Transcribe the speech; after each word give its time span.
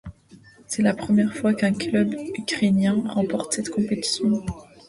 C'est 0.65 0.81
la 0.81 0.95
première 0.95 1.35
fois 1.35 1.53
qu'un 1.53 1.73
club 1.73 2.15
ukrainien 2.35 3.03
remporte 3.07 3.53
cette 3.53 3.69
compétition. 3.69 4.43